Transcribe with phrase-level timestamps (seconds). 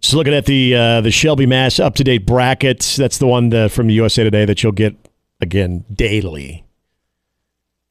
[0.00, 2.96] Just looking at the uh, the Shelby Mast up to date brackets.
[2.96, 4.94] That's the one uh, from the USA Today that you'll get
[5.40, 6.64] again daily.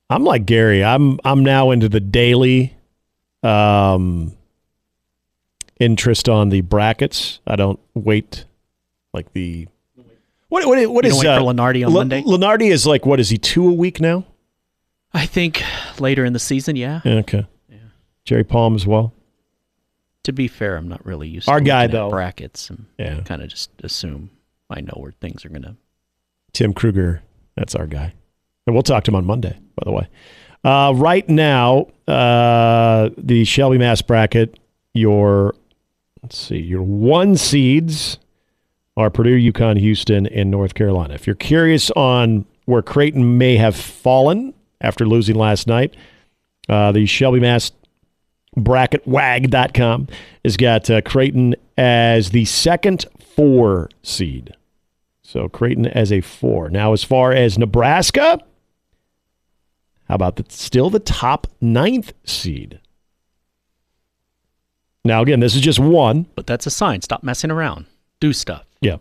[0.09, 0.83] I'm like Gary.
[0.83, 2.75] I'm I'm now into the daily
[3.43, 4.35] um,
[5.79, 7.39] interest on the brackets.
[7.45, 8.45] I don't wait
[9.13, 9.67] like the
[10.47, 12.23] what what what You is uh, Lunardi on Le- Monday?
[12.23, 14.25] Lunardi is like what is he two a week now?
[15.13, 15.63] I think
[15.99, 17.01] later in the season, yeah.
[17.05, 17.45] Okay.
[17.69, 17.81] Yeah, okay.
[18.25, 19.13] Jerry Palm as well.
[20.23, 22.09] To be fair, I'm not really used Our to guy, though.
[22.09, 23.21] brackets and Yeah.
[23.21, 24.29] kind of just assume
[24.69, 25.75] I know where things are going to.
[26.53, 27.21] Tim Kruger,
[27.55, 28.13] that's our guy.
[28.67, 30.07] And we'll talk to him on Monday, by the way.
[30.63, 34.59] Uh, right now, uh, the Shelby Mast bracket,
[34.93, 35.55] your,
[36.21, 38.19] let's see, your one seeds
[38.97, 41.13] are Purdue, UConn, Houston, and North Carolina.
[41.13, 45.95] If you're curious on where Creighton may have fallen after losing last night,
[46.67, 47.73] uh, the Shelby Mast
[48.59, 50.07] bracketwag.com
[50.43, 54.55] has got uh, Creighton as the second four seed.
[55.21, 56.69] So Creighton as a four.
[56.69, 58.39] Now, as far as Nebraska,
[60.07, 62.79] how about the, still the top ninth seed?
[65.05, 66.25] Now, again, this is just one.
[66.35, 67.01] But that's a sign.
[67.01, 67.85] Stop messing around.
[68.19, 68.65] Do stuff.
[68.81, 68.97] Yeah,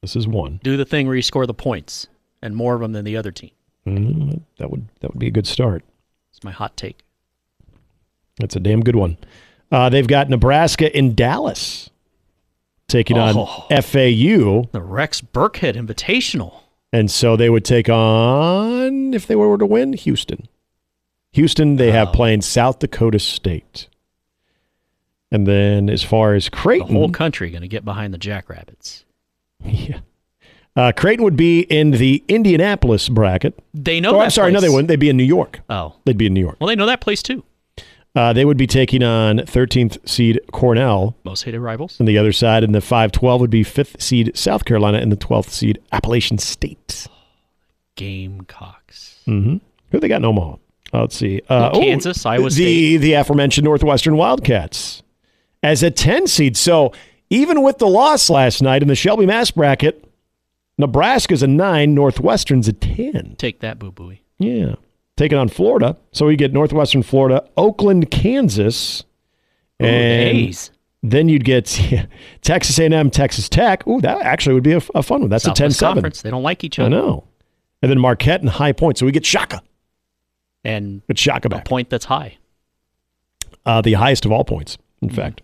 [0.00, 0.60] this is one.
[0.62, 2.06] Do the thing where you score the points
[2.40, 3.50] and more of them than the other team.
[3.86, 5.82] Mm, that would that would be a good start.
[6.30, 7.02] It's my hot take.
[8.38, 9.16] That's a damn good one.
[9.70, 11.90] Uh, they've got Nebraska in Dallas
[12.88, 13.66] taking on Oh.
[13.70, 16.60] FAU, The Rex Burkhead Invitational.
[16.92, 20.48] and so they would take on if they were to win Houston.
[21.32, 22.12] Houston, they have Oh.
[22.12, 23.88] playing South Dakota State.
[25.30, 29.04] And then as far as The Creighton, whole country going to get behind the Jackrabbits.
[29.64, 30.00] yeah.
[30.74, 33.58] Uh, Creighton would be in the Indianapolis bracket.
[33.74, 34.88] They know oh, that I'm sorry, no, they wouldn't.
[34.88, 35.60] They'd be in New York.
[35.68, 35.94] Oh.
[36.06, 36.56] They'd be in New York.
[36.60, 37.44] Well, they know that place too.
[38.18, 41.16] Uh, they would be taking on 13th seed Cornell.
[41.22, 42.00] Most hated rivals.
[42.00, 45.16] On the other side, and the 5-12 would be 5th seed South Carolina and the
[45.16, 47.06] 12th seed Appalachian State.
[47.94, 49.20] Gamecocks.
[49.28, 49.58] Mm-hmm.
[49.92, 50.56] Who they got in Omaha?
[50.92, 51.40] Uh, let's see.
[51.48, 52.96] Uh, Well, Kansas, Iowa the, State.
[52.96, 55.04] The aforementioned Northwestern Wildcats
[55.62, 56.56] as a 10 seed.
[56.56, 56.92] So
[57.30, 60.04] even with the loss last night in the Shelby Mast bracket,
[60.76, 63.36] Nebraska's a 9, Northwestern's a 10.
[63.38, 64.18] Take that, boo booey.
[64.40, 64.74] Yeah.
[65.18, 65.96] Taking on Florida.
[66.12, 69.02] So we get Northwestern Florida, Oakland, Kansas,
[69.82, 70.70] Ooh, and
[71.02, 72.06] then you'd get yeah,
[72.40, 73.84] Texas A&M, Texas Tech.
[73.88, 75.28] Ooh, that actually would be a, a fun one.
[75.28, 75.92] That's Southwest a 10-7.
[75.94, 76.22] Conference.
[76.22, 76.86] They don't like each other.
[76.86, 77.24] I know.
[77.82, 78.96] And then Marquette and High Point.
[78.96, 79.60] So we get Shaka.
[80.62, 82.38] And Get Shaka a point that's high.
[83.66, 85.42] Uh, the highest of all points, in fact.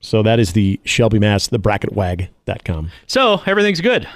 [0.00, 2.92] So that is the Shelby Mast, the bracketwag.com.
[3.08, 4.08] So everything's good.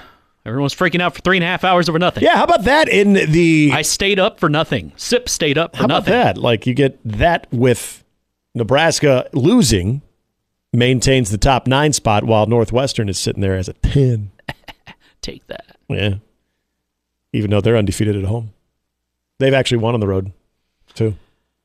[0.47, 2.23] Everyone's freaking out for three and a half hours over nothing.
[2.23, 3.71] Yeah, how about that in the.
[3.73, 4.93] I stayed up for nothing.
[4.97, 6.13] Sip stayed up for how about nothing.
[6.13, 6.39] that?
[6.39, 8.05] Like you get that with
[8.55, 10.03] Nebraska losing,
[10.73, 14.31] maintains the top nine spot, while Northwestern is sitting there as a 10.
[15.23, 15.77] Take that.
[15.89, 16.17] Yeah.
[17.33, 18.53] Even though they're undefeated at home.
[19.39, 20.33] They've actually won on the road,
[20.95, 21.15] too.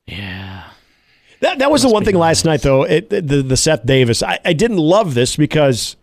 [0.08, 0.64] Yeah.
[1.42, 2.84] That, that was the one thing last night, though.
[2.84, 4.24] It, the, the Seth Davis.
[4.24, 5.96] I, I didn't love this because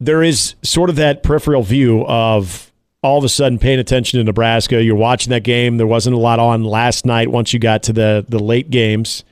[0.00, 2.70] there is sort of that peripheral view of
[3.02, 4.82] all of a sudden paying attention to Nebraska.
[4.82, 5.76] You're watching that game.
[5.76, 9.24] There wasn't a lot on last night once you got to the, the late games.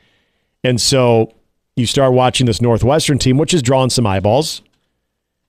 [0.63, 1.33] And so
[1.77, 4.63] you start watching this Northwestern team, which has drawn some eyeballs.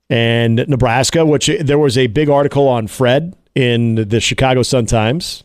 [0.10, 5.44] And Nebraska, which there was a big article on Fred in the Chicago Sun-Times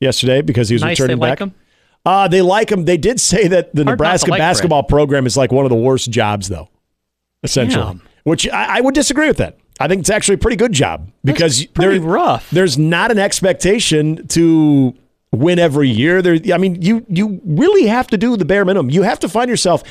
[0.00, 0.98] yesterday because he was Nice.
[0.98, 1.38] Returning like back.
[1.38, 1.54] them.
[2.04, 2.84] Uh, they like him.
[2.84, 5.76] They did say that the Hard Nebraska like basketball program is like one of the
[5.76, 6.68] worst jobs, though,
[7.44, 7.84] essentially.
[7.84, 8.02] Damn.
[8.24, 9.58] Which I, I would disagree with that.
[9.80, 12.48] I think it's actually a pretty good job because Pretty there- rough.
[12.50, 14.94] there's not an expectation to
[15.32, 16.22] win every year.
[16.22, 18.90] There, I mean, you you really have to do the bare minimum.
[18.90, 19.82] You have to find yourself.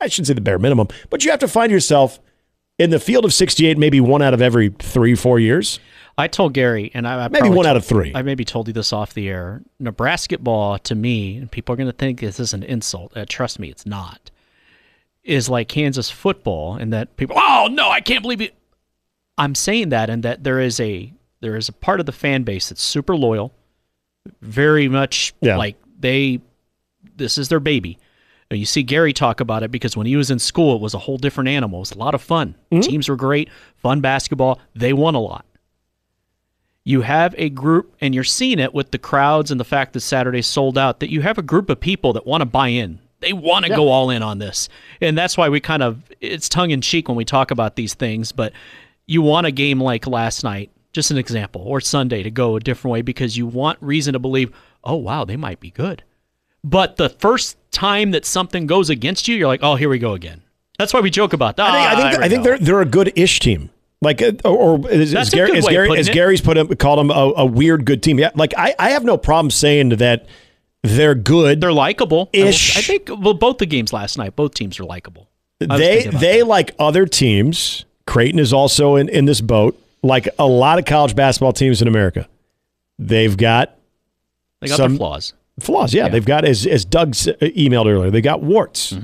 [0.00, 2.20] I shouldn't say the bare minimum, but you have to find yourself
[2.78, 5.78] in the field of 68, maybe one out of every three, four years.
[6.18, 8.12] I told Gary, and I, I Maybe one out of three.
[8.14, 9.62] I maybe told you this off the air.
[9.78, 13.16] Nebraska ball to me, and people are going to think this is an insult.
[13.16, 14.30] Uh, trust me, it's not.
[15.24, 18.54] Is like Kansas football, and that people, oh no, I can't believe it.
[19.38, 22.42] I'm saying that, and that there is a there is a part of the fan
[22.42, 23.52] base that's super loyal,
[24.40, 25.56] very much Yeah.
[25.56, 26.40] like they,
[27.16, 27.98] this is their baby,
[28.50, 30.94] Now, You see Gary talk about it because when he was in school, it was
[30.94, 31.78] a whole different animal.
[31.78, 32.54] It was a lot of fun.
[32.72, 32.80] Mm-hmm.
[32.80, 34.60] Teams were great, fun basketball.
[34.74, 35.44] They won a lot.
[36.84, 40.00] You have a group, and you're seeing it with the crowds and the fact that
[40.00, 42.98] Saturday sold out, that you have a group of people that want to buy in.
[43.22, 44.68] They want to go all in on this.
[45.00, 47.94] And that's why we kind of, it's tongue in cheek when we talk about these
[47.94, 48.52] things, but
[49.06, 52.60] you want a game like last night, just an example, or Sunday to go a
[52.60, 54.52] different way because you want reason to believe,
[54.84, 56.02] oh, wow, they might be good.
[56.62, 60.12] But the first time that something goes against you, you're like, oh, here we go
[60.12, 60.42] again.
[60.78, 61.70] That's why we joke about that.
[61.70, 63.70] I think, I think, I think they're they're a good ish team.
[64.00, 66.08] Like uh, or, or is, is Gary, is Gary as.
[66.08, 68.18] Gary's put him called them a, a weird good team.
[68.18, 70.26] Yeah, like I, I have no problem saying that
[70.82, 71.60] they're good.
[71.60, 72.30] they're likable.
[72.34, 72.76] I will- Ish.
[72.76, 75.28] I think well, both the games last night, both teams are likable.
[75.60, 76.46] They they that.
[76.46, 77.84] like other teams.
[78.06, 79.78] Creighton is also in, in this boat.
[80.02, 82.28] Like a lot of college basketball teams in America,
[82.98, 83.76] they've got
[84.60, 85.34] they got some- their flaws.
[85.60, 85.94] flaws.
[85.94, 88.94] Yeah, they've got as as Doug uh, emailed earlier, they got warts.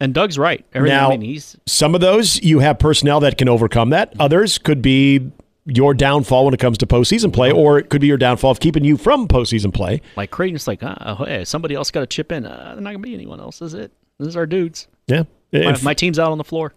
[0.00, 0.64] And Doug's right.
[0.74, 4.12] Everything, Now, I mean, he's Some of those you have personnel that can overcome that.
[4.20, 5.30] Others could be
[5.66, 8.60] your downfall when it comes to postseason play, or it could be your downfall of
[8.60, 10.00] keeping you from postseason play.
[10.16, 12.44] like Creighton's like, uh, hey, somebody else got to chip in.
[12.44, 13.92] Uh, they're not gonna be anyone else, is it?
[14.18, 14.88] This is our dudes.
[15.06, 15.24] Yeah.
[15.52, 16.72] My, my team's out on the floor.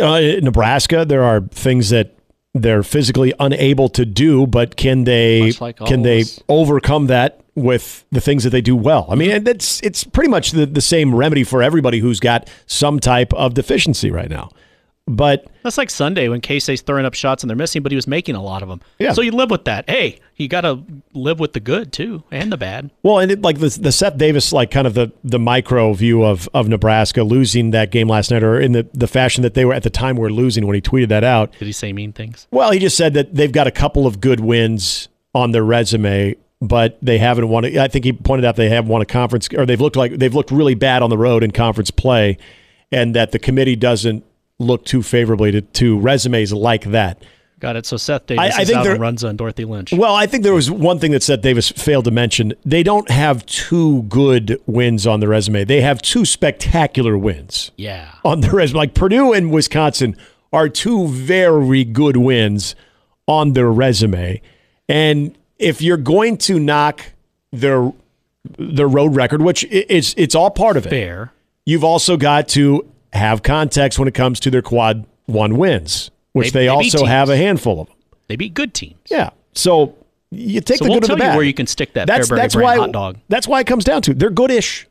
[0.00, 2.14] uh, in Nebraska, there are things that
[2.54, 8.20] they're physically unable to do, but can they like can they overcome that with the
[8.20, 9.06] things that they do well?
[9.10, 12.48] I mean, and that's it's pretty much the, the same remedy for everybody who's got
[12.66, 14.50] some type of deficiency right now.
[15.16, 18.06] But That's like Sunday when Casey's throwing up shots and they're missing, but he was
[18.06, 18.80] making a lot of them.
[18.98, 19.12] Yeah.
[19.12, 19.88] So you live with that.
[19.88, 20.82] Hey, you got to
[21.12, 22.90] live with the good too and the bad.
[23.02, 26.24] well, and it, like the the Seth Davis, like kind of the the micro view
[26.24, 29.64] of of Nebraska losing that game last night, or in the the fashion that they
[29.64, 31.52] were at the time were losing when he tweeted that out.
[31.58, 32.46] Did he say mean things?
[32.50, 36.36] Well, he just said that they've got a couple of good wins on their resume,
[36.60, 37.64] but they haven't won.
[37.64, 40.34] I think he pointed out they haven't won a conference, or they've looked like they've
[40.34, 42.38] looked really bad on the road in conference play,
[42.90, 44.24] and that the committee doesn't
[44.62, 47.22] look too favorably to, to resumes like that.
[47.60, 47.86] Got it.
[47.86, 49.92] So Seth Davis I is think they're- on Dorothy Lynch.
[49.92, 52.54] Well, I think there was one thing that Seth Davis failed to mention.
[52.64, 55.64] They don't have two good wins on the resume.
[55.64, 58.14] They have two spectacular wins yeah.
[58.24, 58.78] on the resume.
[58.78, 60.16] Like Purdue and Wisconsin
[60.52, 62.74] are two very good wins
[63.28, 64.42] on their resume.
[64.88, 67.12] And if you're going to knock
[67.52, 67.92] their
[68.58, 71.32] their road record, which i- it's it's all part of it, Fair.
[71.64, 76.52] you've also got to have context when it comes to their quad one wins, which
[76.52, 77.96] They- they, they also have a handful of them.
[78.28, 78.96] They beat good teams.
[79.10, 79.30] Yeah.
[79.52, 79.94] So
[80.30, 82.28] you take So the we'll good tell the you where you can stick that that's,
[82.30, 83.18] Fairbury that's why, hot dog.
[83.28, 84.86] That's why it comes down to they're good-ish.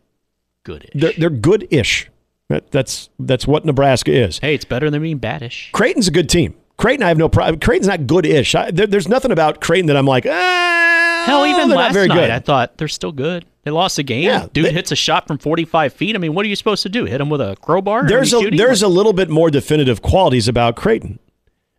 [0.64, 0.90] Good.
[0.94, 2.10] They're they're good-ish.
[2.50, 4.38] That, that's that's what Nebraska is.
[4.40, 5.72] Hey, it's better than being badish.
[5.72, 6.54] Creighton's a good team.
[6.78, 7.60] Creighton, I have no problem.
[7.60, 8.54] Creighton's not good-ish.
[8.56, 12.16] I, there, there's nothing about Creighton that I'm like, ah, Hell, even last very night,
[12.16, 12.30] good.
[12.30, 13.46] I thought they're still good.
[13.64, 14.24] They lost the game.
[14.24, 16.16] Yeah, Dude they- hits a shot from 45 feet.
[16.16, 17.06] I mean, what are you supposed to do?
[17.06, 18.08] Hit him with a crowbar?
[18.08, 21.20] there's a there's a little bit more definitive qualities about Creighton.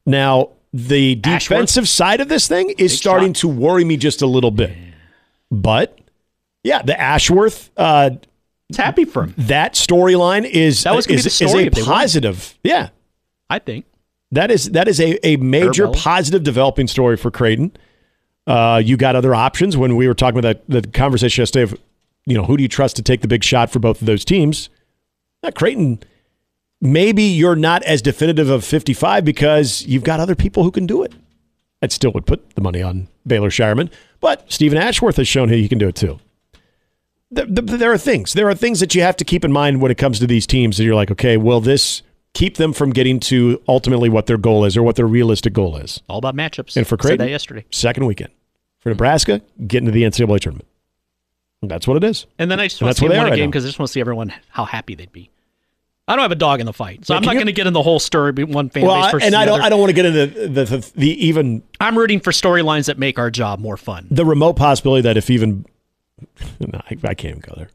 [0.07, 1.49] Now, the Ashworth?
[1.59, 3.41] defensive side of this thing is starting shot.
[3.41, 4.71] to worry me just a little bit.
[5.51, 5.99] But
[6.65, 8.11] yeah, the Ashworth uh,
[8.69, 9.35] It's happy for him.
[9.39, 11.91] that storyline is That was is, the is a if they won.
[11.91, 12.59] positive.
[12.65, 12.89] Yeah,
[13.51, 13.85] I think.
[14.31, 17.73] that is that is a, a major positive developing story for Creighton.
[18.47, 21.81] Uh, you got other options when we were talking about that the conversation yesterday of
[22.27, 24.25] you know who do you trust to take the big shot for both of those
[24.25, 24.69] teams?
[25.55, 26.01] Creighton,
[26.81, 31.03] maybe you're not as definitive of 55 because you've got other people who can do
[31.03, 31.13] it.
[31.83, 35.69] I still would put the money on Baylor Scheierman, but Steven Ashworth has shown he
[35.69, 36.21] can do it too.
[37.33, 38.35] There, are things.
[38.35, 40.47] There are things that you have to keep in mind when it comes to these
[40.47, 40.77] teams.
[40.77, 42.03] That you're like, okay, will this
[42.35, 45.77] keep them from getting to ultimately what their goal is or what their realistic goal
[45.77, 46.03] is?
[46.09, 46.77] All about matchups.
[46.77, 47.65] And for Creighton, yesterday.
[47.71, 48.31] second weekend
[48.81, 50.69] for Nebraska, getting to the NCAA tournament.
[51.63, 52.27] That's what it is.
[52.39, 53.69] And then I just want to see where them win a right game because I
[53.69, 55.31] just want to see everyone how happy they'd be.
[56.09, 57.73] I don't have a dog in the fight, so I'm not going to get in
[57.73, 58.33] the whole story.
[58.43, 59.55] One fan Well, base versus and I don't.
[59.61, 59.63] other.
[59.63, 62.99] I don't want to get into the, the the even I'm rooting for storylines that
[62.99, 64.09] make our job more fun.
[64.11, 65.65] the remote possibility that if even
[66.61, 67.71] no, I, I can't even go there.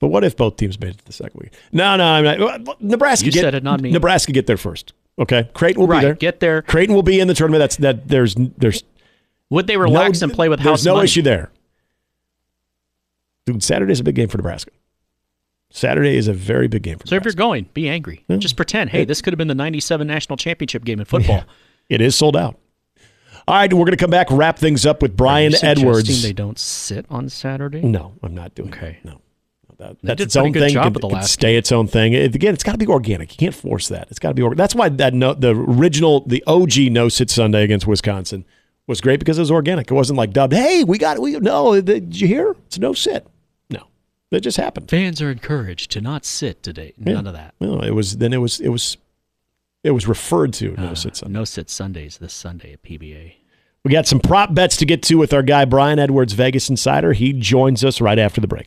[0.00, 1.52] But what if both teams made it to the second week?
[1.72, 2.80] No, no, I'm not.
[2.80, 3.26] Nebraska.
[3.26, 3.90] You get, said it, not me.
[3.90, 4.92] Nebraska get there first.
[5.18, 6.14] Okay, Creighton will right, be there.
[6.14, 6.62] get there.
[6.62, 7.58] Creighton will be in the tournament.
[7.60, 8.06] That's that.
[8.08, 8.84] There's there's
[9.50, 11.06] Would they relax no, and play with There's house no money?
[11.06, 11.50] issue there.
[13.46, 14.70] Dude, Saturday's a big game for Nebraska.
[15.70, 18.24] Saturday is a very big game for So if you're going, be angry.
[18.38, 21.44] Just pretend, hey, this could have been the 97 national championship game in football.
[21.88, 22.58] It is sold out.
[23.46, 26.22] All right, we're going to come back, wrap things up with Brian Edwards.
[26.22, 27.80] They don't sit on Saturday.
[27.82, 28.98] No, I'm not doing Okay.
[29.02, 29.04] it.
[29.04, 29.20] No.
[29.78, 30.72] That, that's its own thing.
[30.74, 32.12] job It can, the can last stay its own thing.
[32.12, 33.30] It- again, it's got to be organic.
[33.32, 34.08] You can't force that.
[34.10, 34.58] It's got to be organic.
[34.58, 38.44] That's why that no, the original, the OG no sit Sunday against Wisconsin
[38.88, 39.90] was great because it was organic.
[39.90, 40.52] It wasn't like dubbed.
[40.52, 41.20] Hey, we got it.
[41.22, 41.80] We no.
[41.80, 42.56] Did you hear?
[42.66, 43.26] It's no sit.
[43.70, 43.84] No,
[44.30, 44.90] That just happened.
[44.90, 46.94] Fans are encouraged to not sit today.
[46.98, 47.14] Yeah.
[47.14, 47.54] None of that.
[47.60, 48.96] No, it was then it was it was
[49.84, 50.72] it was referred to.
[50.76, 51.32] No Uh, sit Sunday.
[51.38, 53.34] No sit Sundays this Sunday at PBA.
[53.84, 57.12] We got some prop bets to get to with our guy Brian Edwards, Vegas Insider.
[57.12, 58.66] He joins us right after the break.